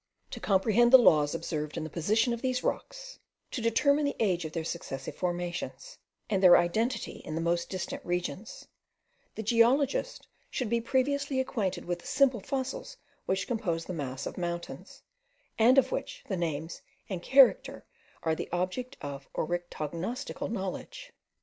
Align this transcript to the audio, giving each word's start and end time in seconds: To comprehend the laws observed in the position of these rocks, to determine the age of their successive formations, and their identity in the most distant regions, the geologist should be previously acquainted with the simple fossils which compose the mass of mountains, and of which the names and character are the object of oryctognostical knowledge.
To 0.31 0.39
comprehend 0.39 0.91
the 0.91 0.97
laws 0.97 1.35
observed 1.35 1.77
in 1.77 1.83
the 1.83 1.89
position 1.91 2.33
of 2.33 2.41
these 2.41 2.63
rocks, 2.63 3.19
to 3.51 3.61
determine 3.61 4.03
the 4.03 4.15
age 4.19 4.45
of 4.45 4.51
their 4.51 4.63
successive 4.63 5.13
formations, 5.15 5.99
and 6.27 6.41
their 6.41 6.57
identity 6.57 7.17
in 7.23 7.35
the 7.35 7.39
most 7.39 7.69
distant 7.69 8.03
regions, 8.03 8.67
the 9.35 9.43
geologist 9.43 10.27
should 10.49 10.71
be 10.71 10.81
previously 10.81 11.39
acquainted 11.39 11.85
with 11.85 11.99
the 11.99 12.07
simple 12.07 12.39
fossils 12.39 12.97
which 13.27 13.45
compose 13.45 13.85
the 13.85 13.93
mass 13.93 14.25
of 14.25 14.39
mountains, 14.39 15.03
and 15.59 15.77
of 15.77 15.91
which 15.91 16.23
the 16.27 16.35
names 16.35 16.81
and 17.07 17.21
character 17.21 17.85
are 18.23 18.33
the 18.33 18.49
object 18.51 18.97
of 19.01 19.31
oryctognostical 19.35 20.49
knowledge. 20.49 21.13